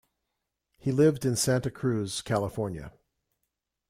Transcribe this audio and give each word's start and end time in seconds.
He 0.79 0.91
lived 0.91 1.25
in 1.25 1.35
Santa 1.35 1.69
Cruz, 1.69 2.23
California. 2.23 2.91